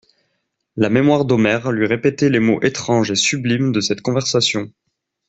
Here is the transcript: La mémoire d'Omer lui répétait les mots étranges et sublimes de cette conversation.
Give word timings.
La 0.77 0.89
mémoire 0.89 1.25
d'Omer 1.25 1.71
lui 1.71 1.85
répétait 1.85 2.31
les 2.31 2.39
mots 2.39 2.59
étranges 2.63 3.11
et 3.11 3.15
sublimes 3.15 3.71
de 3.71 3.81
cette 3.81 4.01
conversation. 4.01 4.73